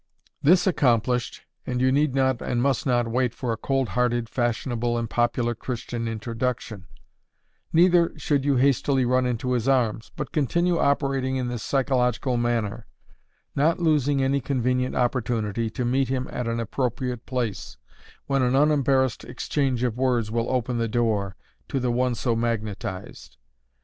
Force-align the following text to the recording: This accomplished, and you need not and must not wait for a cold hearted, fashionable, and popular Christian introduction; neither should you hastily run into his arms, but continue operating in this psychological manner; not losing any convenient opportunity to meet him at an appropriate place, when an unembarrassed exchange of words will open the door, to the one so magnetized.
This 0.41 0.65
accomplished, 0.65 1.43
and 1.67 1.79
you 1.79 1.91
need 1.91 2.15
not 2.15 2.41
and 2.41 2.59
must 2.59 2.87
not 2.87 3.07
wait 3.07 3.35
for 3.35 3.53
a 3.53 3.57
cold 3.57 3.89
hearted, 3.89 4.29
fashionable, 4.29 4.97
and 4.97 5.07
popular 5.07 5.53
Christian 5.53 6.07
introduction; 6.07 6.87
neither 7.71 8.11
should 8.17 8.43
you 8.43 8.55
hastily 8.55 9.05
run 9.05 9.27
into 9.27 9.51
his 9.51 9.67
arms, 9.67 10.11
but 10.15 10.31
continue 10.31 10.79
operating 10.79 11.35
in 11.35 11.49
this 11.49 11.61
psychological 11.61 12.35
manner; 12.35 12.87
not 13.55 13.77
losing 13.79 14.23
any 14.23 14.41
convenient 14.41 14.95
opportunity 14.95 15.69
to 15.69 15.85
meet 15.85 16.07
him 16.09 16.27
at 16.31 16.47
an 16.47 16.59
appropriate 16.59 17.27
place, 17.27 17.77
when 18.25 18.41
an 18.41 18.55
unembarrassed 18.55 19.23
exchange 19.23 19.83
of 19.83 19.97
words 19.97 20.31
will 20.31 20.49
open 20.49 20.79
the 20.79 20.87
door, 20.87 21.35
to 21.67 21.79
the 21.79 21.91
one 21.91 22.15
so 22.15 22.35
magnetized. 22.35 23.37